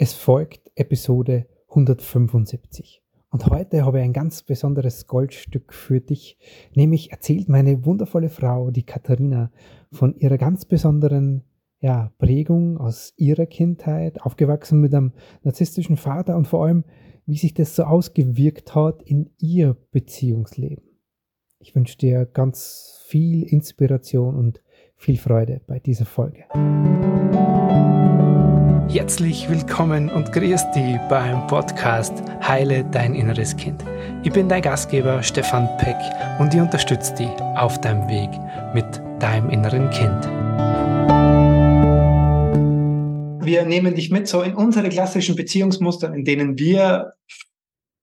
Es 0.00 0.12
folgt 0.12 0.70
Episode 0.76 1.48
175. 1.70 3.02
Und 3.30 3.46
heute 3.46 3.84
habe 3.84 3.98
ich 3.98 4.04
ein 4.04 4.12
ganz 4.12 4.44
besonderes 4.44 5.08
Goldstück 5.08 5.74
für 5.74 6.00
dich. 6.00 6.38
Nämlich 6.72 7.10
erzählt 7.10 7.48
meine 7.48 7.84
wundervolle 7.84 8.28
Frau, 8.28 8.70
die 8.70 8.84
Katharina, 8.84 9.50
von 9.90 10.14
ihrer 10.14 10.38
ganz 10.38 10.66
besonderen 10.66 11.42
ja, 11.80 12.12
Prägung 12.18 12.78
aus 12.78 13.12
ihrer 13.16 13.46
Kindheit, 13.46 14.22
aufgewachsen 14.22 14.80
mit 14.80 14.94
einem 14.94 15.14
narzisstischen 15.42 15.96
Vater 15.96 16.36
und 16.36 16.46
vor 16.46 16.64
allem, 16.64 16.84
wie 17.26 17.36
sich 17.36 17.52
das 17.52 17.74
so 17.74 17.82
ausgewirkt 17.82 18.76
hat 18.76 19.02
in 19.02 19.30
ihr 19.38 19.76
Beziehungsleben. 19.90 20.84
Ich 21.58 21.74
wünsche 21.74 21.98
dir 21.98 22.24
ganz 22.24 23.02
viel 23.08 23.42
Inspiration 23.42 24.36
und 24.36 24.62
viel 24.94 25.16
Freude 25.16 25.60
bei 25.66 25.80
dieser 25.80 26.06
Folge. 26.06 26.44
Herzlich 28.90 29.50
willkommen 29.50 30.08
und 30.08 30.32
grüß 30.32 30.70
dich 30.70 30.96
beim 31.10 31.46
Podcast 31.46 32.22
Heile 32.40 32.86
dein 32.90 33.14
inneres 33.14 33.54
Kind. 33.54 33.84
Ich 34.22 34.32
bin 34.32 34.48
dein 34.48 34.62
Gastgeber 34.62 35.22
Stefan 35.22 35.68
Peck 35.76 35.98
und 36.38 36.54
ich 36.54 36.60
unterstütze 36.60 37.14
dich 37.14 37.28
auf 37.56 37.78
deinem 37.82 38.08
Weg 38.08 38.30
mit 38.72 38.86
deinem 39.22 39.50
inneren 39.50 39.90
Kind. 39.90 40.24
Wir 43.44 43.66
nehmen 43.66 43.94
dich 43.94 44.10
mit 44.10 44.26
so 44.26 44.40
in 44.40 44.54
unsere 44.54 44.88
klassischen 44.88 45.36
Beziehungsmuster, 45.36 46.14
in 46.14 46.24
denen 46.24 46.58
wir 46.58 47.12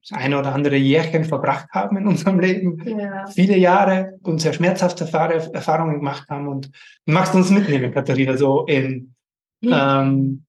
das 0.08 0.20
eine 0.20 0.38
oder 0.38 0.54
andere 0.54 0.76
Jährchen 0.76 1.26
verbracht 1.26 1.68
haben 1.72 1.98
in 1.98 2.06
unserem 2.06 2.40
Leben, 2.40 3.00
ja. 3.00 3.26
viele 3.26 3.58
Jahre 3.58 4.20
und 4.22 4.40
sehr 4.40 4.54
schmerzhafte 4.54 5.06
Erfahrungen 5.06 5.96
gemacht 5.96 6.30
haben. 6.30 6.48
Und 6.48 6.70
magst 7.08 7.34
uns 7.34 7.50
mitnehmen, 7.50 7.92
Katharina, 7.92 8.38
so 8.38 8.68
in 8.68 9.16
hm. 9.64 9.74
ähm, 9.74 10.46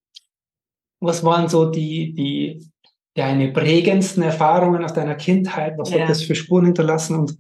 was 1.01 1.25
waren 1.25 1.49
so 1.49 1.71
die, 1.71 2.13
die 2.13 2.67
deine 3.15 3.53
prägendsten 3.53 4.23
Erfahrungen 4.23 4.85
aus 4.85 4.93
deiner 4.93 5.15
Kindheit? 5.15 5.75
Was 5.79 5.91
ja. 5.91 6.01
hat 6.01 6.11
das 6.11 6.23
für 6.23 6.35
Spuren 6.35 6.67
hinterlassen? 6.67 7.17
Und 7.17 7.37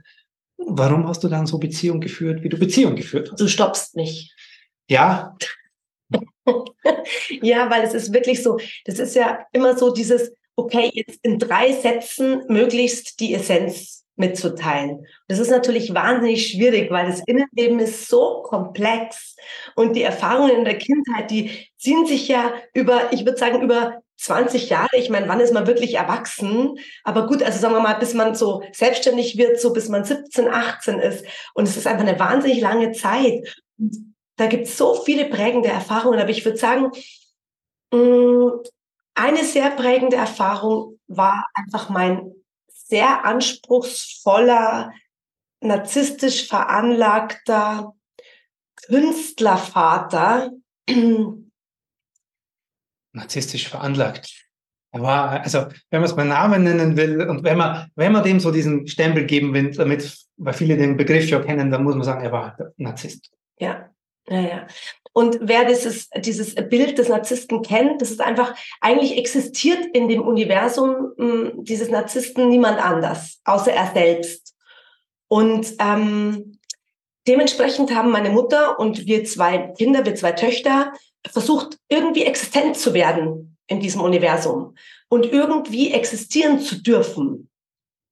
warum 0.56 1.06
hast 1.06 1.22
du 1.25 1.28
dann 1.28 1.47
so 1.47 1.58
Beziehung 1.58 2.00
geführt, 2.00 2.42
wie 2.42 2.48
du 2.48 2.58
Beziehung 2.58 2.97
geführt 2.97 3.30
hast? 3.30 3.41
Du 3.41 3.48
stoppst 3.48 3.97
mich. 3.97 4.33
Ja. 4.89 5.36
ja, 7.42 7.70
weil 7.70 7.83
es 7.83 7.95
ist 7.95 8.12
wirklich 8.12 8.42
so, 8.42 8.58
das 8.84 8.98
ist 8.98 9.14
ja 9.14 9.47
immer 9.53 9.77
so 9.77 9.92
dieses, 9.92 10.33
okay, 10.56 10.91
jetzt 10.95 11.19
in 11.23 11.39
drei 11.39 11.73
Sätzen 11.73 12.42
möglichst 12.48 13.20
die 13.20 13.34
Essenz 13.34 14.05
mitzuteilen. 14.17 15.06
Das 15.28 15.39
ist 15.39 15.50
natürlich 15.50 15.95
wahnsinnig 15.95 16.48
schwierig, 16.48 16.91
weil 16.91 17.06
das 17.06 17.20
Innenleben 17.27 17.78
ist 17.78 18.09
so 18.09 18.42
komplex 18.42 19.36
und 19.75 19.95
die 19.95 20.03
Erfahrungen 20.03 20.56
in 20.56 20.64
der 20.64 20.78
Kindheit, 20.78 21.31
die 21.31 21.69
ziehen 21.77 22.06
sich 22.06 22.28
ja 22.28 22.53
über, 22.75 23.12
ich 23.12 23.25
würde 23.25 23.39
sagen, 23.39 23.62
über 23.62 24.03
20 24.19 24.70
Jahre. 24.70 24.97
Ich 24.97 25.11
meine, 25.11 25.28
wann 25.28 25.41
ist 25.41 25.53
man 25.53 25.67
wirklich 25.67 25.95
erwachsen? 25.95 26.78
Aber 27.05 27.27
gut, 27.27 27.42
also 27.42 27.58
sagen 27.58 27.75
wir 27.75 27.81
mal, 27.81 27.95
bis 27.95 28.14
man 28.14 28.34
so 28.34 28.62
selbstständig 28.73 29.36
wird, 29.36 29.61
so 29.61 29.73
bis 29.73 29.89
man 29.89 30.05
17, 30.05 30.48
18 30.48 30.98
ist. 30.98 31.25
Und 31.55 31.69
es 31.69 31.77
ist 31.77 31.86
einfach 31.86 32.06
eine 32.06 32.19
wahnsinnig 32.19 32.61
lange 32.61 32.92
Zeit. 32.92 33.55
Und 33.78 34.14
da 34.36 34.47
gibt 34.47 34.67
es 34.67 34.77
so 34.77 34.95
viele 34.95 35.27
prägende 35.27 35.69
Erfahrungen. 35.69 36.19
Aber 36.19 36.30
ich 36.30 36.45
würde 36.45 36.58
sagen, 36.58 36.91
mm, 37.92 38.48
eine 39.14 39.45
sehr 39.45 39.70
prägende 39.70 40.17
Erfahrung 40.17 40.98
war 41.06 41.45
einfach 41.55 41.91
mein 41.91 42.33
sehr 42.89 43.25
anspruchsvoller, 43.25 44.92
narzisstisch 45.61 46.48
veranlagter 46.48 47.92
Künstlervater. 48.87 50.51
Narzisstisch 53.12 53.69
veranlagt. 53.69 54.47
Er 54.92 55.03
war, 55.03 55.41
also, 55.42 55.67
wenn 55.91 56.01
man 56.01 56.05
es 56.05 56.17
beim 56.17 56.29
Namen 56.29 56.64
nennen 56.64 56.97
will 56.97 57.23
und 57.23 57.42
wenn 57.42 57.59
man, 57.59 57.91
wenn 57.97 58.12
man 58.12 58.23
dem 58.23 58.41
so 58.41 58.51
diesen 58.51 58.87
Stempel 58.87 59.27
geben 59.27 59.53
will, 59.53 59.73
damit, 59.73 60.27
weil 60.37 60.55
viele 60.55 60.77
den 60.77 60.97
Begriff 60.97 61.29
schon 61.29 61.45
kennen, 61.45 61.70
dann 61.70 61.83
muss 61.83 61.95
man 61.95 62.05
sagen, 62.05 62.25
er 62.25 62.33
war 62.33 62.57
Narzisst. 62.77 63.30
Ja, 63.58 63.91
ja, 64.29 64.41
ja. 64.41 64.67
Und 65.13 65.39
wer 65.41 65.64
dieses, 65.64 66.11
dieses 66.19 66.55
Bild 66.55 66.98
des 66.98 67.09
Narzissten 67.09 67.63
kennt, 67.63 68.03
das 68.03 68.11
ist 68.11 68.20
einfach, 68.20 68.55
eigentlich 68.83 69.17
existiert 69.17 69.87
in 69.95 70.09
dem 70.09 70.20
Universum 70.20 71.13
mh, 71.17 71.27
hm, 71.27 71.64
dieses 71.64 71.89
Narzissten 71.89 72.51
niemand 72.51 72.85
anders, 72.85 73.41
außer 73.45 73.73
er 73.73 73.91
selbst. 73.95 74.55
Und 75.29 75.75
ähm, 75.79 76.59
dementsprechend 77.27 77.95
haben 77.95 78.11
meine 78.11 78.29
Mutter 78.29 78.79
und 78.79 79.07
wir 79.07 79.25
zwei 79.25 79.73
Kinder, 79.79 80.05
wir 80.05 80.14
zwei 80.17 80.33
Töchter, 80.33 80.93
versucht, 81.27 81.79
irgendwie 81.89 82.25
existent 82.25 82.77
zu 82.77 82.93
werden 82.93 83.57
in 83.69 83.81
diesem 83.81 84.03
Universum 84.03 84.75
und 85.08 85.25
irgendwie 85.25 85.93
existieren 85.93 86.61
zu 86.61 86.83
dürfen. 86.83 87.48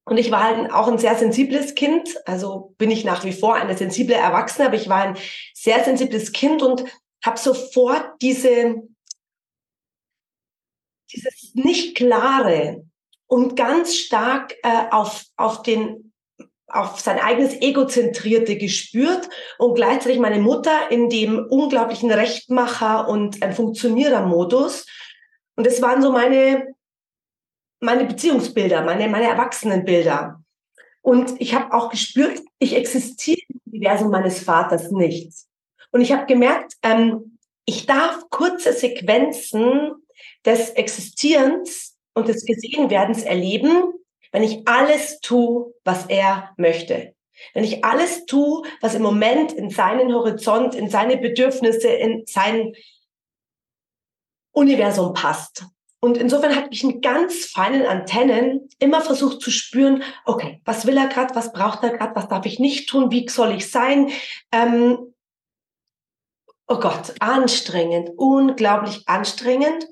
Und 0.06 0.18
ich 0.18 0.30
war 0.30 0.42
halt 0.44 0.70
auch 0.72 0.88
ein 0.88 0.98
sehr 0.98 1.16
sensibles 1.16 1.74
Kind. 1.74 2.14
Also 2.26 2.74
bin 2.76 2.90
ich 2.90 3.04
nach 3.04 3.24
wie 3.24 3.32
vor 3.32 3.54
eine 3.54 3.76
sensible 3.76 4.14
Erwachsene, 4.14 4.68
aber 4.68 4.76
ich 4.76 4.88
war 4.88 5.02
ein 5.02 5.16
sehr 5.54 5.82
sensibles 5.82 6.32
Kind 6.32 6.62
und 6.62 6.84
habe 7.24 7.38
sofort 7.38 8.04
diese, 8.20 8.82
dieses 11.10 11.54
nicht 11.54 11.96
klare 11.96 12.84
und 13.26 13.56
ganz 13.56 13.96
stark 13.96 14.54
äh, 14.62 14.90
auf, 14.90 15.24
auf 15.36 15.62
den 15.62 16.12
auf 16.66 16.98
sein 16.98 17.20
eigenes 17.20 17.60
Ego-Zentrierte 17.60 18.56
gespürt 18.56 19.28
und 19.58 19.74
gleichzeitig 19.74 20.18
meine 20.18 20.40
Mutter 20.40 20.90
in 20.90 21.08
dem 21.08 21.46
unglaublichen 21.48 22.10
Rechtmacher 22.10 23.08
und 23.08 23.42
ein 23.42 23.54
Funktionierer-Modus. 23.54 24.86
Und 25.56 25.66
das 25.66 25.80
waren 25.82 26.02
so 26.02 26.10
meine 26.10 26.73
meine 27.84 28.04
Beziehungsbilder, 28.04 28.82
meine, 28.82 29.08
meine 29.08 29.28
Erwachsenenbilder. 29.28 30.42
Und 31.02 31.40
ich 31.40 31.54
habe 31.54 31.72
auch 31.72 31.90
gespürt, 31.90 32.40
ich 32.58 32.74
existiere 32.74 33.40
im 33.48 33.60
Universum 33.66 34.10
meines 34.10 34.42
Vaters 34.42 34.90
nicht. 34.90 35.32
Und 35.90 36.00
ich 36.00 36.12
habe 36.12 36.26
gemerkt, 36.26 36.74
ähm, 36.82 37.38
ich 37.66 37.86
darf 37.86 38.28
kurze 38.30 38.72
Sequenzen 38.72 39.92
des 40.44 40.70
Existierens 40.70 41.96
und 42.14 42.28
des 42.28 42.44
Gesehenwerdens 42.44 43.22
erleben, 43.22 43.92
wenn 44.32 44.42
ich 44.42 44.66
alles 44.66 45.20
tue, 45.20 45.74
was 45.84 46.06
er 46.06 46.50
möchte. 46.56 47.14
Wenn 47.52 47.64
ich 47.64 47.84
alles 47.84 48.26
tue, 48.26 48.62
was 48.80 48.94
im 48.94 49.02
Moment 49.02 49.52
in 49.52 49.70
seinen 49.70 50.12
Horizont, 50.12 50.74
in 50.74 50.88
seine 50.88 51.16
Bedürfnisse, 51.16 51.88
in 51.88 52.24
sein 52.26 52.74
Universum 54.52 55.12
passt. 55.12 55.66
Und 56.04 56.18
insofern 56.18 56.54
hat 56.54 56.68
mich 56.68 56.84
mit 56.84 57.00
ganz 57.00 57.46
feinen 57.46 57.86
Antennen 57.86 58.68
immer 58.78 59.00
versucht 59.00 59.40
zu 59.40 59.50
spüren, 59.50 60.02
okay, 60.26 60.60
was 60.66 60.86
will 60.86 60.98
er 60.98 61.06
gerade, 61.06 61.34
was 61.34 61.50
braucht 61.50 61.82
er 61.82 61.96
gerade, 61.96 62.14
was 62.14 62.28
darf 62.28 62.44
ich 62.44 62.58
nicht 62.58 62.90
tun, 62.90 63.10
wie 63.10 63.26
soll 63.26 63.54
ich 63.54 63.70
sein? 63.70 64.10
Ähm, 64.52 65.14
oh 66.68 66.78
Gott, 66.78 67.14
anstrengend, 67.20 68.10
unglaublich 68.18 69.08
anstrengend. 69.08 69.88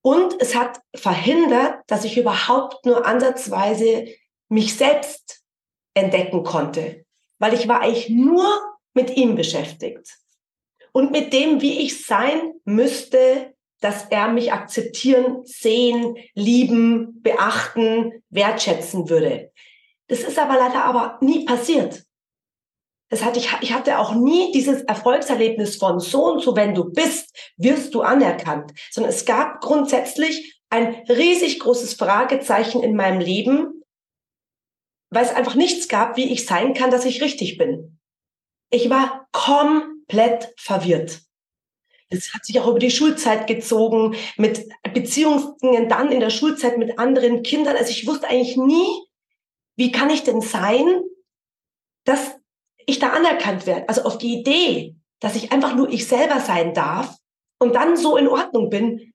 Und 0.00 0.40
es 0.40 0.54
hat 0.54 0.78
verhindert, 0.94 1.80
dass 1.88 2.04
ich 2.04 2.16
überhaupt 2.16 2.86
nur 2.86 3.04
ansatzweise 3.04 4.06
mich 4.48 4.76
selbst 4.76 5.42
entdecken 5.92 6.44
konnte, 6.44 7.04
weil 7.40 7.54
ich 7.54 7.66
war 7.66 7.80
eigentlich 7.80 8.10
nur 8.10 8.46
mit 8.94 9.16
ihm 9.16 9.34
beschäftigt 9.34 10.18
und 10.92 11.10
mit 11.10 11.32
dem, 11.32 11.60
wie 11.60 11.80
ich 11.80 12.06
sein 12.06 12.52
müsste, 12.64 13.56
dass 13.80 14.06
er 14.10 14.28
mich 14.28 14.52
akzeptieren, 14.52 15.42
sehen, 15.44 16.16
lieben, 16.34 17.22
beachten, 17.22 18.22
wertschätzen 18.30 19.08
würde. 19.08 19.52
Das 20.08 20.20
ist 20.20 20.38
aber 20.38 20.54
leider 20.54 20.84
aber 20.84 21.18
nie 21.20 21.44
passiert. 21.44 22.04
Das 23.10 23.24
hatte 23.24 23.38
ich, 23.38 23.48
ich 23.62 23.72
hatte 23.72 23.98
auch 23.98 24.14
nie 24.14 24.52
dieses 24.52 24.82
Erfolgserlebnis 24.82 25.76
von 25.76 25.98
so 25.98 26.26
und 26.26 26.42
so, 26.42 26.56
wenn 26.56 26.74
du 26.74 26.84
bist, 26.92 27.34
wirst 27.56 27.94
du 27.94 28.02
anerkannt, 28.02 28.72
sondern 28.90 29.12
es 29.12 29.24
gab 29.24 29.60
grundsätzlich 29.60 30.60
ein 30.70 31.04
riesig 31.08 31.60
großes 31.60 31.94
Fragezeichen 31.94 32.82
in 32.82 32.94
meinem 32.94 33.20
Leben, 33.20 33.82
weil 35.10 35.24
es 35.24 35.34
einfach 35.34 35.54
nichts 35.54 35.88
gab, 35.88 36.16
wie 36.16 36.30
ich 36.30 36.44
sein 36.44 36.74
kann, 36.74 36.90
dass 36.90 37.06
ich 37.06 37.22
richtig 37.22 37.56
bin. 37.56 37.98
Ich 38.70 38.90
war 38.90 39.26
komplett 39.32 40.52
verwirrt. 40.58 41.22
Das 42.10 42.32
hat 42.32 42.44
sich 42.44 42.58
auch 42.58 42.68
über 42.68 42.78
die 42.78 42.90
Schulzeit 42.90 43.46
gezogen, 43.46 44.16
mit 44.36 44.68
Beziehungen 44.94 45.88
dann 45.88 46.10
in 46.10 46.20
der 46.20 46.30
Schulzeit 46.30 46.78
mit 46.78 46.98
anderen 46.98 47.42
Kindern. 47.42 47.76
Also 47.76 47.90
ich 47.90 48.06
wusste 48.06 48.28
eigentlich 48.28 48.56
nie, 48.56 48.86
wie 49.76 49.92
kann 49.92 50.10
ich 50.10 50.24
denn 50.24 50.40
sein, 50.40 51.02
dass 52.04 52.36
ich 52.86 52.98
da 52.98 53.10
anerkannt 53.10 53.66
werde. 53.66 53.88
Also 53.88 54.02
auf 54.02 54.16
die 54.16 54.38
Idee, 54.38 54.96
dass 55.20 55.36
ich 55.36 55.52
einfach 55.52 55.74
nur 55.74 55.90
ich 55.90 56.06
selber 56.06 56.40
sein 56.40 56.72
darf 56.72 57.16
und 57.58 57.74
dann 57.74 57.96
so 57.96 58.16
in 58.16 58.28
Ordnung 58.28 58.70
bin, 58.70 59.12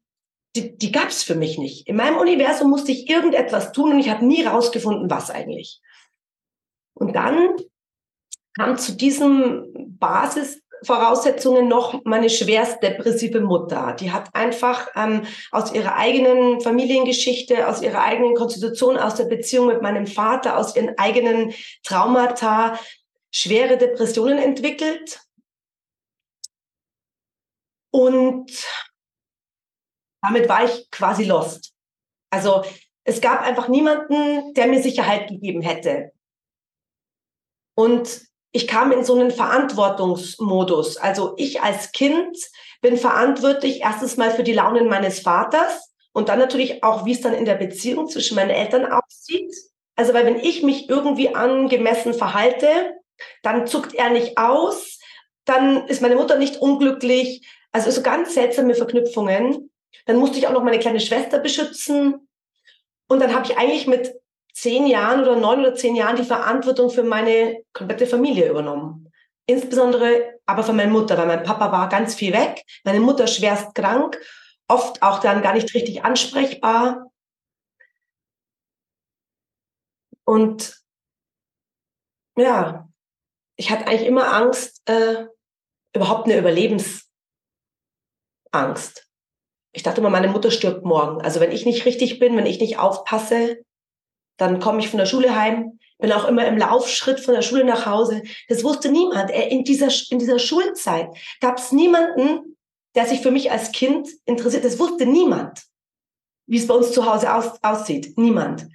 die, 0.55 0.77
die 0.77 0.91
gab 0.91 1.09
es 1.09 1.23
für 1.23 1.35
mich 1.35 1.57
nicht. 1.57 1.87
In 1.87 1.95
meinem 1.95 2.17
Universum 2.17 2.69
musste 2.69 2.91
ich 2.91 3.09
irgendetwas 3.09 3.71
tun 3.71 3.93
und 3.93 3.99
ich 3.99 4.09
habe 4.09 4.25
nie 4.25 4.43
rausgefunden, 4.43 5.09
was 5.09 5.31
eigentlich. 5.31 5.81
Und 6.93 7.15
dann 7.15 7.55
kam 8.55 8.77
zu 8.77 8.95
diesem 8.95 9.97
Basis 9.97 10.61
Voraussetzungen 10.83 11.67
noch 11.67 12.03
meine 12.05 12.29
schwerst 12.29 12.81
depressive 12.83 13.41
Mutter. 13.41 13.95
Die 13.99 14.11
hat 14.11 14.33
einfach 14.35 14.89
ähm, 14.95 15.25
aus 15.51 15.73
ihrer 15.73 15.95
eigenen 15.95 16.61
Familiengeschichte, 16.61 17.67
aus 17.67 17.81
ihrer 17.81 18.03
eigenen 18.03 18.35
Konstitution, 18.35 18.97
aus 18.97 19.15
der 19.15 19.25
Beziehung 19.25 19.67
mit 19.67 19.81
meinem 19.81 20.07
Vater, 20.07 20.57
aus 20.57 20.75
ihren 20.75 20.97
eigenen 20.97 21.53
Traumata 21.83 22.77
schwere 23.31 23.77
Depressionen 23.77 24.37
entwickelt. 24.37 25.21
Und 27.91 28.51
damit 30.21 30.49
war 30.49 30.65
ich 30.65 30.89
quasi 30.89 31.25
lost. 31.25 31.73
Also 32.31 32.63
es 33.03 33.21
gab 33.21 33.41
einfach 33.41 33.67
niemanden, 33.67 34.53
der 34.53 34.67
mir 34.67 34.81
Sicherheit 34.81 35.29
gegeben 35.29 35.61
hätte. 35.61 36.11
Und 37.75 38.32
ich 38.53 38.67
kam 38.67 38.91
in 38.91 39.03
so 39.03 39.15
einen 39.15 39.31
Verantwortungsmodus. 39.31 40.97
Also 40.97 41.33
ich 41.37 41.61
als 41.61 41.91
Kind 41.91 42.37
bin 42.81 42.97
verantwortlich 42.97 43.81
erstens 43.81 44.15
mal 44.15 44.29
für 44.29 44.43
die 44.43 44.53
Launen 44.53 44.87
meines 44.87 45.19
Vaters 45.19 45.91
und 46.13 46.29
dann 46.29 46.37
natürlich 46.37 46.83
auch, 46.83 47.03
wie 47.03 47.13
es 47.13 47.21
dann 47.21 47.33
in 47.33 47.45
der 47.45 47.55
Beziehung 47.55 48.07
zwischen 48.07 48.35
meinen 48.35 48.51
Eltern 48.51 48.85
aussieht. 48.85 49.53
Also 49.95 50.13
weil 50.13 50.25
wenn 50.25 50.39
ich 50.39 50.61
mich 50.61 50.87
irgendwie 50.87 51.33
angemessen 51.33 52.13
verhalte, 52.13 52.67
dann 53.41 53.65
zuckt 53.65 53.95
er 53.95 54.11
nicht 54.11 54.37
aus, 54.37 54.99
dann 55.45 55.87
ist 55.87 56.03
meine 56.03 56.15
Mutter 56.15 56.37
nicht 56.37 56.57
unglücklich. 56.57 57.47
Also 57.71 57.89
so 57.89 58.03
ganz 58.03 58.35
seltsame 58.35 58.75
Verknüpfungen. 58.75 59.71
Dann 60.05 60.17
musste 60.17 60.37
ich 60.37 60.47
auch 60.47 60.53
noch 60.53 60.63
meine 60.63 60.79
kleine 60.79 60.99
Schwester 60.99 61.39
beschützen. 61.39 62.27
Und 63.07 63.19
dann 63.19 63.33
habe 63.33 63.45
ich 63.45 63.57
eigentlich 63.57 63.87
mit 63.87 64.13
zehn 64.53 64.87
Jahren 64.87 65.21
oder 65.21 65.35
neun 65.35 65.59
oder 65.59 65.75
zehn 65.75 65.95
Jahren 65.95 66.15
die 66.15 66.23
Verantwortung 66.23 66.89
für 66.89 67.03
meine 67.03 67.63
komplette 67.73 68.07
Familie 68.07 68.49
übernommen. 68.49 69.11
Insbesondere 69.45 70.39
aber 70.45 70.63
für 70.63 70.73
meine 70.73 70.91
Mutter, 70.91 71.17
weil 71.17 71.27
mein 71.27 71.43
Papa 71.43 71.71
war 71.71 71.89
ganz 71.89 72.15
viel 72.15 72.33
weg, 72.33 72.63
meine 72.83 72.99
Mutter 72.99 73.27
schwerst 73.27 73.75
krank, 73.75 74.19
oft 74.67 75.01
auch 75.01 75.19
dann 75.19 75.41
gar 75.41 75.53
nicht 75.53 75.73
richtig 75.73 76.03
ansprechbar. 76.05 77.11
Und 80.25 80.81
ja, 82.37 82.87
ich 83.55 83.71
hatte 83.71 83.87
eigentlich 83.87 84.07
immer 84.07 84.33
Angst, 84.33 84.81
äh, 84.89 85.25
überhaupt 85.93 86.25
eine 86.25 86.37
Überlebensangst. 86.37 87.03
Ich 89.75 89.83
dachte 89.83 90.01
immer, 90.01 90.09
meine 90.09 90.29
Mutter 90.29 90.51
stirbt 90.51 90.85
morgen. 90.85 91.21
Also 91.21 91.39
wenn 91.39 91.51
ich 91.51 91.65
nicht 91.65 91.85
richtig 91.85 92.19
bin, 92.19 92.37
wenn 92.37 92.45
ich 92.45 92.59
nicht 92.59 92.79
aufpasse, 92.79 93.63
dann 94.37 94.59
komme 94.59 94.79
ich 94.79 94.89
von 94.89 94.97
der 94.97 95.05
Schule 95.05 95.35
heim, 95.35 95.79
bin 95.99 96.11
auch 96.11 96.27
immer 96.27 96.45
im 96.47 96.57
Laufschritt 96.57 97.21
von 97.21 97.33
der 97.33 97.41
Schule 97.41 97.63
nach 97.63 97.85
Hause. 97.85 98.23
Das 98.49 98.63
wusste 98.63 98.91
niemand. 98.91 99.31
In 99.31 99.63
dieser, 99.63 99.89
in 100.09 100.19
dieser 100.19 100.37
Schulzeit 100.37 101.07
gab 101.39 101.59
es 101.59 101.71
niemanden, 101.71 102.57
der 102.93 103.05
sich 103.05 103.21
für 103.21 103.31
mich 103.31 103.51
als 103.51 103.71
Kind 103.71 104.09
interessiert. 104.25 104.65
Das 104.65 104.79
wusste 104.79 105.05
niemand, 105.05 105.63
wie 106.45 106.57
es 106.57 106.67
bei 106.67 106.73
uns 106.73 106.91
zu 106.91 107.05
Hause 107.05 107.33
aus, 107.33 107.57
aussieht. 107.61 108.17
Niemand. 108.17 108.67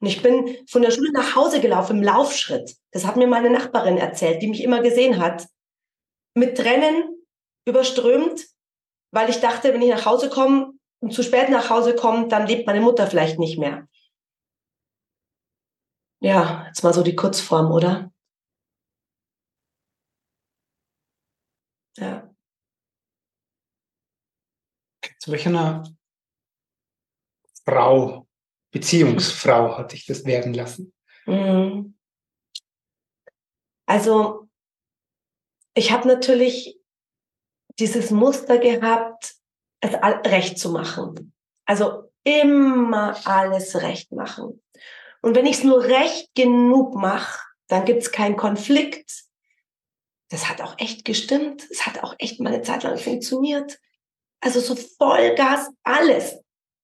Und 0.00 0.08
ich 0.08 0.22
bin 0.22 0.56
von 0.68 0.82
der 0.82 0.90
Schule 0.90 1.12
nach 1.12 1.34
Hause 1.34 1.60
gelaufen 1.60 1.96
im 1.96 2.02
Laufschritt. 2.02 2.76
Das 2.92 3.06
hat 3.06 3.16
mir 3.16 3.26
meine 3.26 3.48
Nachbarin 3.48 3.96
erzählt, 3.96 4.42
die 4.42 4.48
mich 4.48 4.62
immer 4.62 4.82
gesehen 4.82 5.18
hat. 5.18 5.46
Mit 6.34 6.58
Tränen 6.58 7.04
überströmt, 7.66 8.44
weil 9.12 9.30
ich 9.30 9.40
dachte, 9.40 9.72
wenn 9.72 9.80
ich 9.80 9.88
nach 9.88 10.04
Hause 10.04 10.28
komme 10.28 10.72
und 11.00 11.14
zu 11.14 11.22
spät 11.22 11.48
nach 11.48 11.70
Hause 11.70 11.94
komme, 11.94 12.28
dann 12.28 12.46
lebt 12.46 12.66
meine 12.66 12.82
Mutter 12.82 13.06
vielleicht 13.06 13.38
nicht 13.38 13.58
mehr. 13.58 13.88
Ja, 16.20 16.66
jetzt 16.66 16.82
mal 16.82 16.94
so 16.94 17.02
die 17.02 17.14
Kurzform, 17.14 17.70
oder? 17.70 18.12
Ja. 21.96 22.34
Zu 25.18 25.32
welcher 25.32 25.84
Frau, 27.64 28.28
Beziehungsfrau 28.70 29.76
hat 29.76 29.92
dich 29.92 30.06
das 30.06 30.24
werden 30.24 30.54
lassen? 30.54 30.92
Mhm. 31.26 31.98
Also, 33.86 34.48
ich 35.74 35.92
habe 35.92 36.08
natürlich 36.08 36.78
dieses 37.78 38.10
Muster 38.10 38.58
gehabt, 38.58 39.36
es 39.80 39.94
recht 39.94 40.58
zu 40.58 40.70
machen. 40.70 41.34
Also 41.66 42.10
immer 42.24 43.16
alles 43.26 43.76
recht 43.76 44.12
machen. 44.12 44.62
Und 45.22 45.34
wenn 45.34 45.46
ich 45.46 45.58
es 45.58 45.64
nur 45.64 45.82
recht 45.84 46.34
genug 46.34 46.94
mache, 46.94 47.40
dann 47.68 47.84
gibt 47.84 48.02
es 48.02 48.12
keinen 48.12 48.36
Konflikt. 48.36 49.24
Das 50.30 50.48
hat 50.48 50.60
auch 50.60 50.74
echt 50.78 51.04
gestimmt. 51.04 51.64
Es 51.70 51.86
hat 51.86 52.02
auch 52.02 52.14
echt 52.18 52.40
mal 52.40 52.52
eine 52.52 52.62
Zeit 52.62 52.82
lang 52.82 52.98
funktioniert. 52.98 53.78
Also 54.40 54.60
so 54.60 54.76
Vollgas, 54.76 55.68
alles 55.82 56.38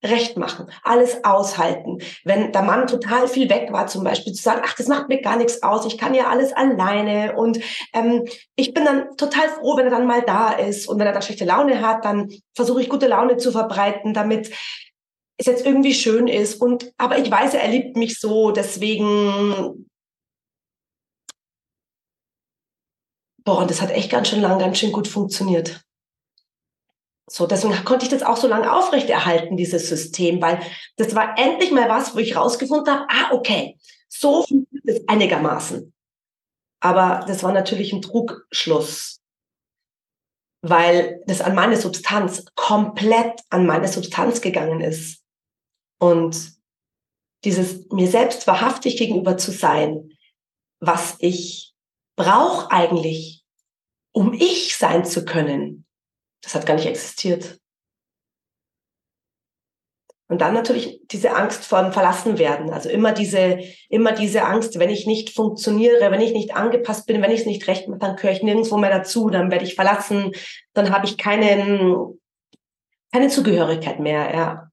recht 0.04 0.36
machen, 0.36 0.68
alles 0.82 1.24
aushalten. 1.24 1.98
Wenn 2.24 2.52
der 2.52 2.62
Mann 2.62 2.86
total 2.86 3.28
viel 3.28 3.48
weg 3.48 3.72
war, 3.72 3.86
zum 3.86 4.02
Beispiel 4.02 4.32
zu 4.32 4.42
sagen, 4.42 4.62
ach, 4.64 4.74
das 4.74 4.88
macht 4.88 5.08
mir 5.08 5.20
gar 5.20 5.36
nichts 5.36 5.62
aus, 5.62 5.86
ich 5.86 5.96
kann 5.96 6.14
ja 6.14 6.28
alles 6.28 6.52
alleine. 6.52 7.36
Und 7.36 7.60
ähm, 7.92 8.24
ich 8.56 8.74
bin 8.74 8.84
dann 8.84 9.16
total 9.16 9.48
froh, 9.48 9.76
wenn 9.76 9.84
er 9.84 9.90
dann 9.90 10.06
mal 10.06 10.22
da 10.22 10.50
ist. 10.50 10.88
Und 10.88 10.98
wenn 10.98 11.06
er 11.06 11.12
dann 11.12 11.22
schlechte 11.22 11.44
Laune 11.44 11.86
hat, 11.86 12.04
dann 12.04 12.28
versuche 12.54 12.82
ich 12.82 12.88
gute 12.88 13.06
Laune 13.06 13.36
zu 13.36 13.52
verbreiten, 13.52 14.12
damit 14.12 14.50
es 15.38 15.46
jetzt 15.46 15.64
irgendwie 15.66 15.94
schön 15.94 16.28
ist. 16.28 16.60
Und 16.60 16.92
aber 16.98 17.18
ich 17.18 17.30
weiß, 17.30 17.54
er 17.54 17.68
liebt 17.68 17.96
mich 17.96 18.18
so, 18.18 18.50
deswegen. 18.50 19.88
Boah, 23.44 23.58
und 23.58 23.70
das 23.70 23.80
hat 23.80 23.90
echt 23.90 24.10
ganz 24.10 24.28
schön 24.28 24.40
lang, 24.40 24.58
ganz 24.58 24.78
schön 24.78 24.92
gut 24.92 25.08
funktioniert. 25.08 25.82
So, 27.28 27.46
deswegen 27.46 27.84
konnte 27.84 28.04
ich 28.04 28.10
das 28.10 28.22
auch 28.22 28.36
so 28.36 28.46
lange 28.46 28.70
aufrechterhalten, 28.72 29.56
dieses 29.56 29.88
System, 29.88 30.42
weil 30.42 30.60
das 30.96 31.14
war 31.14 31.38
endlich 31.38 31.70
mal 31.70 31.88
was, 31.88 32.14
wo 32.14 32.18
ich 32.18 32.36
rausgefunden 32.36 32.92
habe, 32.92 33.06
ah, 33.08 33.32
okay, 33.32 33.78
so 34.08 34.42
funktioniert 34.42 34.84
es 34.84 35.08
einigermaßen. 35.08 35.92
Aber 36.80 37.24
das 37.26 37.42
war 37.42 37.52
natürlich 37.52 37.92
ein 37.92 38.02
Trugschluss, 38.02 39.20
weil 40.62 41.22
das 41.26 41.40
an 41.40 41.54
meine 41.54 41.76
Substanz, 41.76 42.44
komplett 42.54 43.40
an 43.50 43.66
meine 43.66 43.88
Substanz 43.88 44.40
gegangen 44.40 44.80
ist. 44.80 45.21
Und 46.02 46.54
dieses 47.44 47.88
mir 47.90 48.08
selbst 48.08 48.48
wahrhaftig 48.48 48.96
gegenüber 48.96 49.36
zu 49.36 49.52
sein, 49.52 50.10
was 50.80 51.14
ich 51.20 51.76
brauche 52.16 52.72
eigentlich, 52.72 53.44
um 54.12 54.32
ich 54.32 54.76
sein 54.76 55.04
zu 55.04 55.24
können, 55.24 55.86
das 56.40 56.56
hat 56.56 56.66
gar 56.66 56.74
nicht 56.74 56.86
existiert. 56.86 57.60
Und 60.26 60.40
dann 60.40 60.54
natürlich 60.54 61.02
diese 61.06 61.36
Angst 61.36 61.64
vor 61.64 61.80
dem 61.80 61.92
Verlassenwerden. 61.92 62.70
Also 62.70 62.88
immer 62.88 63.12
diese, 63.12 63.60
immer 63.88 64.10
diese 64.10 64.42
Angst, 64.42 64.80
wenn 64.80 64.90
ich 64.90 65.06
nicht 65.06 65.30
funktioniere, 65.30 66.10
wenn 66.10 66.20
ich 66.20 66.32
nicht 66.32 66.56
angepasst 66.56 67.06
bin, 67.06 67.22
wenn 67.22 67.30
ich 67.30 67.42
es 67.42 67.46
nicht 67.46 67.68
recht 67.68 67.86
mache, 67.86 68.00
dann 68.00 68.16
gehöre 68.16 68.32
ich 68.32 68.42
nirgendwo 68.42 68.76
mehr 68.76 68.90
dazu, 68.90 69.30
dann 69.30 69.52
werde 69.52 69.66
ich 69.66 69.76
verlassen, 69.76 70.32
dann 70.72 70.90
habe 70.90 71.06
ich 71.06 71.16
keinen, 71.16 72.20
keine 73.12 73.28
Zugehörigkeit 73.28 74.00
mehr, 74.00 74.34
ja. 74.34 74.71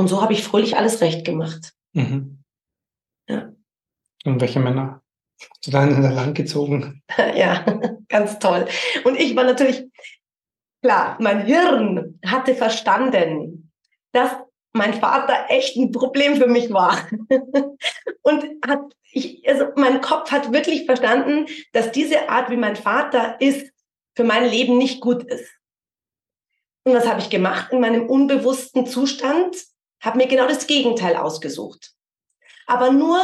Und 0.00 0.08
so 0.08 0.22
habe 0.22 0.32
ich 0.32 0.42
fröhlich 0.42 0.78
alles 0.78 1.02
recht 1.02 1.26
gemacht. 1.26 1.74
Mhm. 1.92 2.42
Ja. 3.28 3.52
Und 4.24 4.40
welche 4.40 4.58
Männer 4.58 5.02
hast 5.38 5.66
du 5.66 5.70
dann 5.70 5.94
in 5.94 6.00
der 6.00 6.12
Land 6.12 6.34
gezogen? 6.34 7.02
ja, 7.34 7.66
ganz 8.08 8.38
toll. 8.38 8.66
Und 9.04 9.20
ich 9.20 9.36
war 9.36 9.44
natürlich, 9.44 9.84
klar, 10.80 11.18
mein 11.20 11.44
Hirn 11.44 12.18
hatte 12.24 12.54
verstanden, 12.54 13.70
dass 14.12 14.30
mein 14.72 14.94
Vater 14.94 15.34
echt 15.50 15.76
ein 15.76 15.92
Problem 15.92 16.36
für 16.36 16.46
mich 16.46 16.72
war. 16.72 17.06
und 18.22 18.44
hat, 18.66 18.80
ich, 19.12 19.46
also 19.46 19.66
mein 19.76 20.00
Kopf 20.00 20.30
hat 20.32 20.50
wirklich 20.50 20.86
verstanden, 20.86 21.44
dass 21.74 21.92
diese 21.92 22.30
Art, 22.30 22.48
wie 22.48 22.56
mein 22.56 22.76
Vater 22.76 23.38
ist, 23.38 23.70
für 24.16 24.24
mein 24.24 24.48
Leben 24.48 24.78
nicht 24.78 25.02
gut 25.02 25.24
ist. 25.24 25.50
Und 26.84 26.94
was 26.94 27.06
habe 27.06 27.20
ich 27.20 27.28
gemacht 27.28 27.70
in 27.70 27.80
meinem 27.80 28.08
unbewussten 28.08 28.86
Zustand? 28.86 29.69
Habe 30.00 30.18
mir 30.18 30.26
genau 30.26 30.46
das 30.46 30.66
Gegenteil 30.66 31.16
ausgesucht. 31.16 31.92
Aber 32.66 32.90
nur 32.90 33.20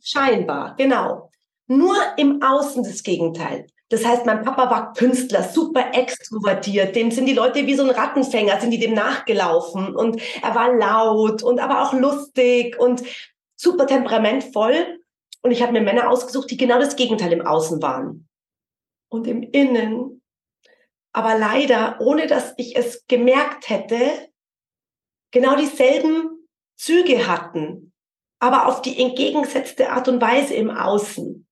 scheinbar, 0.00 0.74
genau. 0.76 1.30
Nur 1.66 1.96
im 2.16 2.42
Außen 2.42 2.82
das 2.82 3.02
Gegenteil. 3.02 3.66
Das 3.88 4.04
heißt, 4.04 4.24
mein 4.26 4.42
Papa 4.42 4.70
war 4.70 4.92
Künstler, 4.94 5.42
super 5.42 5.92
extrovertiert. 5.92 6.96
Dem 6.96 7.10
sind 7.10 7.26
die 7.26 7.34
Leute 7.34 7.66
wie 7.66 7.74
so 7.74 7.84
ein 7.84 7.90
Rattenfänger, 7.90 8.60
sind 8.60 8.70
die 8.70 8.78
dem 8.78 8.94
nachgelaufen. 8.94 9.94
Und 9.94 10.20
er 10.42 10.54
war 10.54 10.74
laut 10.74 11.42
und 11.42 11.60
aber 11.60 11.82
auch 11.82 11.92
lustig 11.92 12.78
und 12.78 13.02
super 13.54 13.86
temperamentvoll. 13.86 14.98
Und 15.42 15.50
ich 15.50 15.62
habe 15.62 15.72
mir 15.72 15.82
Männer 15.82 16.10
ausgesucht, 16.10 16.50
die 16.50 16.56
genau 16.56 16.78
das 16.78 16.96
Gegenteil 16.96 17.32
im 17.32 17.46
Außen 17.46 17.82
waren. 17.82 18.28
Und 19.08 19.26
im 19.26 19.42
Innen, 19.42 20.22
aber 21.12 21.38
leider, 21.38 21.98
ohne 22.00 22.26
dass 22.26 22.54
ich 22.56 22.76
es 22.76 23.06
gemerkt 23.06 23.68
hätte, 23.68 24.31
genau 25.32 25.56
dieselben 25.56 26.46
Züge 26.76 27.26
hatten, 27.26 27.92
aber 28.38 28.66
auf 28.66 28.82
die 28.82 29.00
entgegengesetzte 29.02 29.90
Art 29.90 30.08
und 30.08 30.20
Weise 30.20 30.54
im 30.54 30.70
Außen. 30.70 31.46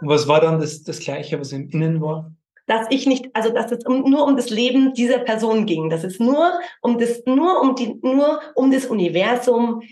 Was 0.00 0.28
war 0.28 0.40
dann 0.40 0.60
das, 0.60 0.82
das 0.82 1.00
Gleiche, 1.00 1.40
was 1.40 1.52
im 1.52 1.68
Innen 1.70 2.00
war? 2.00 2.32
Dass 2.66 2.86
ich 2.90 3.06
nicht, 3.06 3.34
also 3.34 3.50
dass 3.50 3.72
es 3.72 3.84
um, 3.84 4.08
nur 4.08 4.24
um 4.26 4.36
das 4.36 4.50
Leben 4.50 4.94
dieser 4.94 5.18
Person 5.18 5.66
ging, 5.66 5.90
dass 5.90 6.04
es 6.04 6.18
nur 6.18 6.60
um 6.80 6.98
das, 6.98 7.22
nur 7.26 7.60
um 7.60 7.74
die, 7.74 7.98
nur 8.02 8.40
um 8.54 8.70
das 8.70 8.86
Universum 8.86 9.82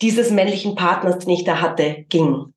dieses 0.00 0.30
männlichen 0.30 0.74
Partners, 0.74 1.18
den 1.18 1.30
ich 1.30 1.44
da 1.44 1.60
hatte, 1.60 2.04
ging. 2.08 2.54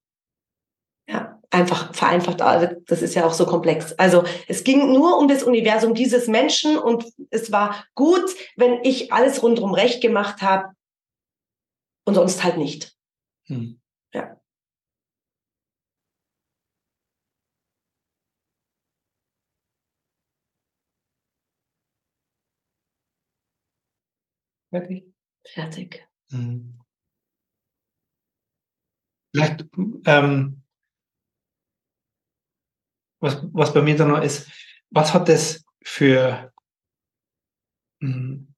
Ja, 1.07 1.36
einfach 1.49 1.93
vereinfacht, 1.93 2.41
das 2.41 3.01
ist 3.01 3.15
ja 3.15 3.25
auch 3.25 3.33
so 3.33 3.45
komplex. 3.45 3.93
Also 3.93 4.23
es 4.47 4.63
ging 4.63 4.91
nur 4.93 5.17
um 5.17 5.27
das 5.27 5.43
Universum 5.43 5.93
dieses 5.93 6.27
Menschen 6.27 6.77
und 6.77 7.05
es 7.29 7.51
war 7.51 7.85
gut, 7.95 8.25
wenn 8.55 8.83
ich 8.83 9.13
alles 9.13 9.41
rundherum 9.41 9.73
recht 9.73 10.01
gemacht 10.01 10.41
habe 10.41 10.69
und 12.05 12.15
sonst 12.15 12.43
halt 12.43 12.57
nicht. 12.57 12.95
Hm. 13.47 13.79
Ja. 14.13 14.37
Fertig? 24.71 25.03
Fertig. 25.45 26.07
Hm. 26.31 26.79
Vielleicht, 29.33 29.65
ähm, 30.05 30.63
was, 33.19 33.41
was 33.51 33.73
bei 33.73 33.81
mir 33.81 33.95
da 33.95 34.05
noch 34.05 34.21
ist, 34.21 34.49
was 34.89 35.13
hat 35.13 35.29
das 35.29 35.63
für, 35.83 36.51
hm, 38.01 38.53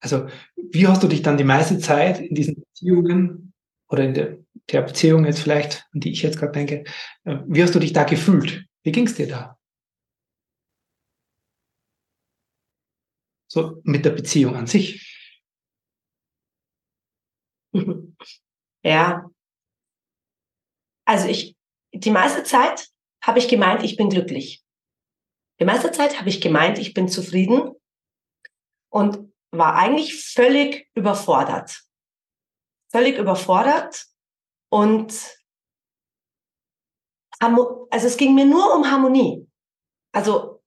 also 0.00 0.28
wie 0.56 0.86
hast 0.86 1.02
du 1.02 1.08
dich 1.08 1.22
dann 1.22 1.36
die 1.36 1.44
meiste 1.44 1.78
Zeit 1.78 2.20
in 2.20 2.34
diesen 2.34 2.56
Beziehungen 2.56 3.52
oder 3.88 4.04
in 4.04 4.14
der, 4.14 4.38
der 4.70 4.82
Beziehung 4.82 5.24
jetzt 5.24 5.40
vielleicht, 5.40 5.86
an 5.92 6.00
die 6.00 6.12
ich 6.12 6.22
jetzt 6.22 6.38
gerade 6.38 6.52
denke, 6.52 6.84
äh, 7.24 7.38
wie 7.46 7.62
hast 7.62 7.74
du 7.74 7.78
dich 7.78 7.92
da 7.92 8.04
gefühlt? 8.04 8.66
Wie 8.82 8.92
ging 8.92 9.06
es 9.06 9.14
dir 9.14 9.28
da? 9.28 9.58
So 13.48 13.80
mit 13.84 14.04
der 14.04 14.10
Beziehung 14.10 14.56
an 14.56 14.66
sich. 14.66 15.10
Ja. 18.82 19.30
Also 21.06 21.28
ich, 21.28 21.56
die 21.92 22.10
meiste 22.10 22.44
Zeit 22.44 22.88
habe 23.24 23.38
ich 23.38 23.48
gemeint, 23.48 23.82
ich 23.82 23.96
bin 23.96 24.10
glücklich. 24.10 24.62
Die 25.60 25.64
meiste 25.64 25.90
Zeit 25.92 26.18
habe 26.18 26.28
ich 26.28 26.40
gemeint, 26.40 26.78
ich 26.78 26.94
bin 26.94 27.08
zufrieden 27.08 27.72
und 28.90 29.32
war 29.50 29.76
eigentlich 29.76 30.22
völlig 30.22 30.88
überfordert. 30.94 31.84
Völlig 32.90 33.18
überfordert 33.18 34.06
und 34.70 35.12
also 37.40 38.06
es 38.06 38.16
ging 38.16 38.34
mir 38.34 38.46
nur 38.46 38.74
um 38.74 38.90
Harmonie. 38.90 39.46
Also 40.12 40.62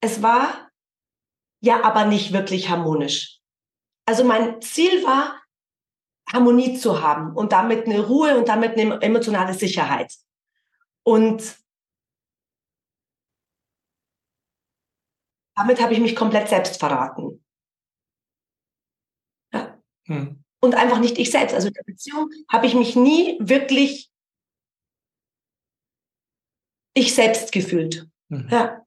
es 0.00 0.22
war 0.22 0.70
ja 1.60 1.84
aber 1.84 2.04
nicht 2.06 2.32
wirklich 2.32 2.68
harmonisch. 2.68 3.38
Also 4.06 4.24
mein 4.24 4.60
Ziel 4.60 5.04
war, 5.04 5.40
Harmonie 6.32 6.76
zu 6.76 7.02
haben 7.02 7.36
und 7.36 7.52
damit 7.52 7.86
eine 7.86 8.06
Ruhe 8.06 8.36
und 8.36 8.48
damit 8.48 8.78
eine 8.78 9.00
emotionale 9.02 9.54
Sicherheit. 9.54 10.14
Und 11.02 11.59
damit 15.60 15.80
habe 15.82 15.92
ich 15.92 16.00
mich 16.00 16.16
komplett 16.16 16.48
selbst 16.48 16.78
verraten. 16.78 17.44
Ja. 19.52 19.78
Hm. 20.06 20.42
Und 20.62 20.74
einfach 20.74 21.00
nicht 21.00 21.18
ich 21.18 21.30
selbst. 21.30 21.54
Also 21.54 21.68
in 21.68 21.74
der 21.74 21.84
Beziehung 21.84 22.30
habe 22.48 22.66
ich 22.66 22.74
mich 22.74 22.96
nie 22.96 23.36
wirklich 23.40 24.10
ich 26.94 27.14
selbst 27.14 27.52
gefühlt. 27.52 28.08
Hm. 28.30 28.48
Ja. 28.50 28.84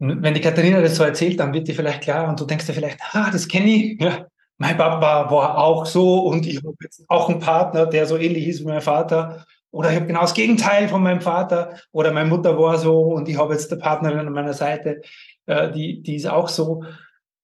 wenn 0.00 0.32
die 0.32 0.40
Katharina 0.40 0.80
das 0.80 0.94
so 0.94 1.02
erzählt, 1.02 1.40
dann 1.40 1.52
wird 1.52 1.66
dir 1.66 1.74
vielleicht 1.74 2.02
klar 2.02 2.28
und 2.28 2.38
du 2.38 2.44
denkst 2.44 2.66
dir 2.66 2.72
vielleicht, 2.72 3.00
ah, 3.12 3.30
das 3.32 3.48
kenne 3.48 3.68
ich. 3.68 4.00
Ja, 4.00 4.28
mein 4.56 4.76
Papa 4.76 5.28
war 5.28 5.58
auch 5.58 5.86
so 5.86 6.20
und 6.20 6.46
ich 6.46 6.58
habe 6.58 6.76
jetzt 6.80 7.02
auch 7.08 7.28
einen 7.28 7.40
Partner, 7.40 7.84
der 7.84 8.06
so 8.06 8.16
ähnlich 8.16 8.46
ist 8.46 8.60
wie 8.60 8.66
mein 8.66 8.80
Vater. 8.80 9.44
Oder 9.70 9.90
ich 9.90 9.96
habe 9.96 10.06
genau 10.06 10.22
das 10.22 10.34
Gegenteil 10.34 10.88
von 10.88 11.02
meinem 11.02 11.20
Vater. 11.20 11.78
Oder 11.92 12.12
meine 12.12 12.28
Mutter 12.28 12.58
war 12.58 12.78
so 12.78 13.00
und 13.00 13.28
ich 13.28 13.36
habe 13.36 13.52
jetzt 13.52 13.70
eine 13.70 13.80
Partnerin 13.80 14.26
an 14.26 14.32
meiner 14.32 14.54
Seite, 14.54 15.02
äh, 15.46 15.70
die, 15.72 16.02
die 16.02 16.16
ist 16.16 16.26
auch 16.26 16.48
so. 16.48 16.84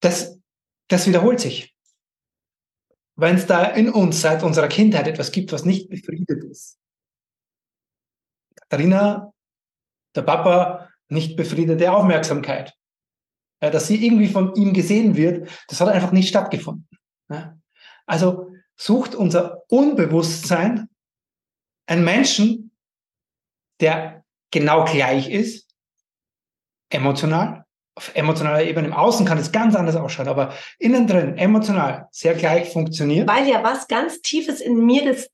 Das, 0.00 0.38
das 0.88 1.06
wiederholt 1.06 1.40
sich. 1.40 1.74
Wenn 3.16 3.36
es 3.36 3.46
da 3.46 3.64
in 3.64 3.90
uns 3.90 4.20
seit 4.20 4.42
unserer 4.42 4.68
Kindheit 4.68 5.06
etwas 5.06 5.32
gibt, 5.32 5.52
was 5.52 5.64
nicht 5.64 5.88
befriedet 5.88 6.42
ist. 6.44 6.78
Katharina, 8.56 9.32
der 10.16 10.22
Papa, 10.22 10.88
nicht 11.08 11.36
befriedete 11.36 11.92
Aufmerksamkeit. 11.92 12.74
Ja, 13.62 13.70
dass 13.70 13.86
sie 13.86 14.04
irgendwie 14.04 14.28
von 14.28 14.54
ihm 14.54 14.72
gesehen 14.72 15.16
wird, 15.16 15.48
das 15.68 15.80
hat 15.80 15.88
einfach 15.88 16.12
nicht 16.12 16.28
stattgefunden. 16.28 16.88
Ja? 17.30 17.56
Also 18.06 18.50
sucht 18.76 19.14
unser 19.14 19.62
Unbewusstsein 19.68 20.88
einen 21.86 22.04
Menschen, 22.04 22.70
der 23.80 24.24
genau 24.50 24.84
gleich 24.84 25.28
ist, 25.28 25.68
emotional. 26.90 27.64
Auf 27.96 28.10
emotionaler 28.14 28.64
Ebene 28.64 28.88
im 28.88 28.92
Außen 28.92 29.24
kann 29.24 29.38
es 29.38 29.52
ganz 29.52 29.76
anders 29.76 29.94
ausschauen, 29.94 30.26
aber 30.26 30.52
innen 30.80 31.06
drin 31.06 31.38
emotional 31.38 32.08
sehr 32.10 32.34
gleich 32.34 32.72
funktioniert. 32.72 33.28
Weil 33.28 33.48
ja 33.48 33.62
was 33.62 33.86
ganz 33.86 34.20
Tiefes 34.20 34.60
in 34.60 34.84
mir 34.84 35.04
das 35.04 35.30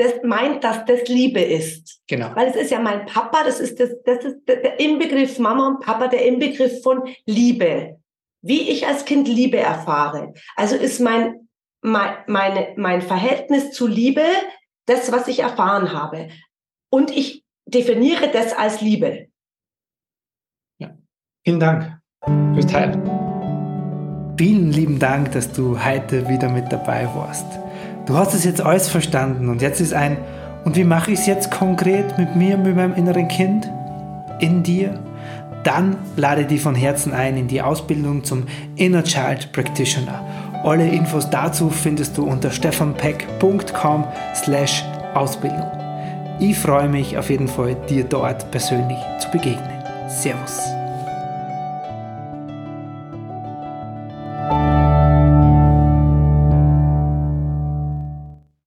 das 0.00 0.14
meint, 0.24 0.64
dass 0.64 0.84
das 0.86 1.06
Liebe 1.08 1.40
ist. 1.40 2.00
Genau. 2.08 2.34
Weil 2.34 2.48
es 2.48 2.56
ist 2.56 2.70
ja 2.70 2.80
mein 2.80 3.04
Papa, 3.04 3.44
das 3.44 3.60
ist 3.60 3.78
das, 3.78 3.90
das 4.04 4.24
ist 4.24 4.36
der 4.48 4.80
Inbegriff 4.80 5.38
Mama 5.38 5.68
und 5.68 5.80
Papa, 5.80 6.08
der 6.08 6.24
Inbegriff 6.26 6.82
von 6.82 7.02
Liebe. 7.26 8.00
Wie 8.40 8.70
ich 8.70 8.86
als 8.86 9.04
Kind 9.04 9.28
Liebe 9.28 9.58
erfahre. 9.58 10.32
Also 10.56 10.74
ist 10.74 11.00
mein, 11.00 11.48
mein, 11.82 12.16
meine, 12.26 12.72
mein 12.76 13.02
Verhältnis 13.02 13.72
zu 13.72 13.86
Liebe 13.86 14.24
das, 14.90 15.12
was 15.12 15.28
ich 15.28 15.40
erfahren 15.40 15.92
habe. 15.92 16.28
Und 16.92 17.10
ich 17.10 17.44
definiere 17.66 18.30
das 18.32 18.52
als 18.52 18.80
Liebe. 18.80 19.28
Ja. 20.78 20.90
Vielen 21.46 21.60
Dank 21.60 22.00
fürs 22.54 22.66
Teilen. 22.66 23.20
Vielen 24.36 24.72
lieben 24.72 24.98
Dank, 24.98 25.32
dass 25.32 25.52
du 25.52 25.84
heute 25.84 26.28
wieder 26.28 26.48
mit 26.48 26.72
dabei 26.72 27.06
warst. 27.14 27.46
Du 28.06 28.16
hast 28.16 28.34
es 28.34 28.44
jetzt 28.44 28.60
alles 28.60 28.88
verstanden 28.88 29.48
und 29.48 29.62
jetzt 29.62 29.80
ist 29.80 29.92
ein, 29.92 30.16
und 30.64 30.76
wie 30.76 30.84
mache 30.84 31.12
ich 31.12 31.20
es 31.20 31.26
jetzt 31.26 31.50
konkret 31.50 32.18
mit 32.18 32.34
mir, 32.36 32.56
mit 32.56 32.74
meinem 32.74 32.94
inneren 32.94 33.28
Kind? 33.28 33.70
In 34.40 34.62
dir? 34.62 34.98
Dann 35.62 35.98
lade 36.16 36.46
dich 36.46 36.62
von 36.62 36.74
Herzen 36.74 37.12
ein 37.12 37.36
in 37.36 37.48
die 37.48 37.60
Ausbildung 37.60 38.24
zum 38.24 38.46
Inner 38.76 39.04
Child 39.04 39.52
Practitioner. 39.52 40.49
Alle 40.62 40.88
Infos 40.88 41.28
dazu 41.30 41.70
findest 41.70 42.18
du 42.18 42.24
unter 42.24 42.50
stefanpeck.com 42.50 44.04
slash 44.34 44.84
Ausbildung. 45.14 45.70
Ich 46.38 46.58
freue 46.58 46.88
mich 46.88 47.16
auf 47.16 47.30
jeden 47.30 47.48
Fall, 47.48 47.74
dir 47.88 48.04
dort 48.04 48.50
persönlich 48.50 48.98
zu 49.18 49.30
begegnen. 49.30 49.82
Servus. 50.08 50.79